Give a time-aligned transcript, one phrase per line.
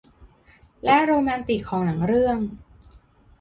[0.83, 2.37] และโรแมนติกของหนังเรื่อง